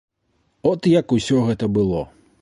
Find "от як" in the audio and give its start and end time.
0.71-1.15